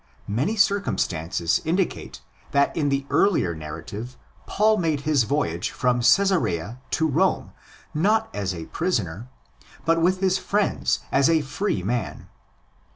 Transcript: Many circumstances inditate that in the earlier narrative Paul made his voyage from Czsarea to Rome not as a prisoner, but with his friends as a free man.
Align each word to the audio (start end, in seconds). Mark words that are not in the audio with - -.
Many 0.27 0.55
circumstances 0.55 1.61
inditate 1.63 2.21
that 2.53 2.75
in 2.75 2.89
the 2.89 3.05
earlier 3.11 3.53
narrative 3.53 4.17
Paul 4.47 4.77
made 4.77 5.01
his 5.01 5.25
voyage 5.25 5.69
from 5.69 5.99
Czsarea 6.01 6.79
to 6.89 7.07
Rome 7.07 7.51
not 7.93 8.27
as 8.33 8.51
a 8.55 8.65
prisoner, 8.65 9.27
but 9.85 10.01
with 10.01 10.19
his 10.19 10.39
friends 10.39 11.01
as 11.11 11.29
a 11.29 11.41
free 11.41 11.83
man. 11.83 12.29